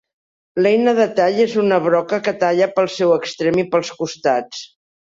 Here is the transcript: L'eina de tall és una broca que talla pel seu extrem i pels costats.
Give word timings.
L'eina 0.63 0.93
de 0.99 1.05
tall 1.19 1.37
és 1.45 1.53
una 1.65 1.79
broca 1.89 2.21
que 2.29 2.35
talla 2.45 2.71
pel 2.81 2.93
seu 2.97 3.17
extrem 3.21 3.65
i 3.67 3.69
pels 3.77 3.97
costats. 4.03 4.69